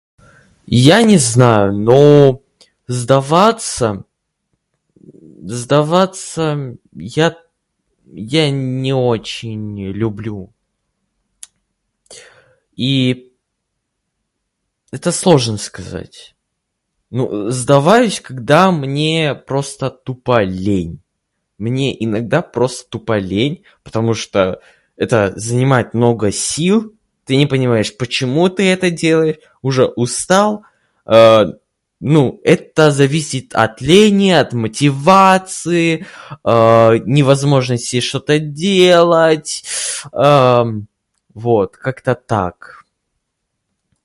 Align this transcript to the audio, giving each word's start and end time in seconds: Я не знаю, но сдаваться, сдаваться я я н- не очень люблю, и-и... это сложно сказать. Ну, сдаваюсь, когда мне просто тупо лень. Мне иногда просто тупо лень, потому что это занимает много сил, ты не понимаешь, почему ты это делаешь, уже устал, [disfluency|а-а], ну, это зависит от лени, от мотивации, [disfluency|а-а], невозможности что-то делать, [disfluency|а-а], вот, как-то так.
Я 0.65 1.03
не 1.03 1.17
знаю, 1.17 1.73
но 1.73 2.41
сдаваться, 2.87 4.03
сдаваться 5.43 6.75
я 6.93 7.37
я 8.13 8.49
н- 8.49 8.81
не 8.81 8.93
очень 8.93 9.81
люблю, 9.87 10.51
и-и... 12.75 13.33
это 14.91 15.11
сложно 15.13 15.57
сказать. 15.57 16.35
Ну, 17.09 17.49
сдаваюсь, 17.49 18.21
когда 18.21 18.71
мне 18.71 19.35
просто 19.35 19.89
тупо 19.89 20.43
лень. 20.43 21.01
Мне 21.57 21.95
иногда 22.05 22.41
просто 22.41 22.89
тупо 22.89 23.17
лень, 23.17 23.63
потому 23.83 24.13
что 24.13 24.61
это 24.95 25.33
занимает 25.35 25.93
много 25.93 26.31
сил, 26.31 26.93
ты 27.25 27.35
не 27.37 27.45
понимаешь, 27.45 27.95
почему 27.97 28.47
ты 28.49 28.67
это 28.71 28.89
делаешь, 28.91 29.37
уже 29.61 29.85
устал, 29.85 30.63
[disfluency|а-а], 31.05 31.57
ну, 31.99 32.41
это 32.43 32.89
зависит 32.89 33.53
от 33.53 33.79
лени, 33.81 34.31
от 34.31 34.53
мотивации, 34.53 36.05
[disfluency|а-а], 36.43 36.97
невозможности 37.05 37.99
что-то 37.99 38.39
делать, 38.39 39.65
[disfluency|а-а], 40.13 40.65
вот, 41.33 41.75
как-то 41.75 42.15
так. 42.15 42.81